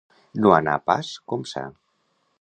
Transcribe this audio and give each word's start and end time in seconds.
No 0.45 0.53
anar 0.59 0.73
pas 0.87 1.11
com 1.33 1.47
ça. 1.53 1.67